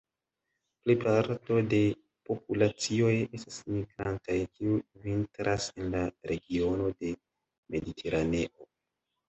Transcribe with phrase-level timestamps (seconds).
[0.85, 1.81] Plej parto de
[2.29, 3.11] populacioj
[3.41, 6.03] estas migrantaj, kiu vintras en la
[6.35, 7.15] regiono de
[7.77, 8.71] Mediteraneo.